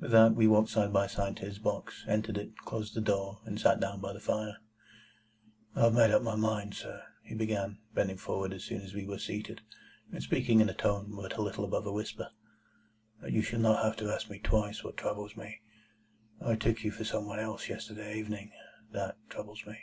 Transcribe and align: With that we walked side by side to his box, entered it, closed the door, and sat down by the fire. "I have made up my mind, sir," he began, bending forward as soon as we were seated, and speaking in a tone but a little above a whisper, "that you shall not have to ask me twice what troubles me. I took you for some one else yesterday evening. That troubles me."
With 0.00 0.10
that 0.10 0.34
we 0.34 0.48
walked 0.48 0.70
side 0.70 0.92
by 0.92 1.06
side 1.06 1.36
to 1.36 1.44
his 1.44 1.60
box, 1.60 2.04
entered 2.08 2.36
it, 2.36 2.56
closed 2.64 2.94
the 2.94 3.00
door, 3.00 3.38
and 3.44 3.60
sat 3.60 3.78
down 3.78 4.00
by 4.00 4.12
the 4.12 4.18
fire. 4.18 4.56
"I 5.76 5.82
have 5.84 5.94
made 5.94 6.10
up 6.10 6.20
my 6.20 6.34
mind, 6.34 6.74
sir," 6.74 7.00
he 7.22 7.36
began, 7.36 7.78
bending 7.94 8.16
forward 8.16 8.52
as 8.52 8.64
soon 8.64 8.80
as 8.80 8.92
we 8.92 9.06
were 9.06 9.20
seated, 9.20 9.60
and 10.10 10.20
speaking 10.20 10.60
in 10.60 10.68
a 10.68 10.74
tone 10.74 11.14
but 11.14 11.36
a 11.36 11.42
little 11.42 11.64
above 11.64 11.86
a 11.86 11.92
whisper, 11.92 12.30
"that 13.22 13.30
you 13.30 13.40
shall 13.40 13.60
not 13.60 13.84
have 13.84 13.94
to 13.98 14.10
ask 14.12 14.28
me 14.28 14.40
twice 14.40 14.82
what 14.82 14.96
troubles 14.96 15.36
me. 15.36 15.60
I 16.40 16.56
took 16.56 16.82
you 16.82 16.90
for 16.90 17.04
some 17.04 17.26
one 17.28 17.38
else 17.38 17.68
yesterday 17.68 18.18
evening. 18.18 18.50
That 18.90 19.16
troubles 19.30 19.64
me." 19.64 19.78